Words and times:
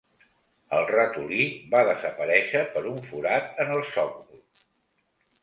El 0.77 0.87
ratolí 0.91 1.45
va 1.73 1.81
desaparèixer 1.89 2.63
per 2.73 2.83
un 2.93 2.99
forat 3.11 3.63
en 3.67 3.77
el 3.77 3.87
sòcol. 3.93 4.43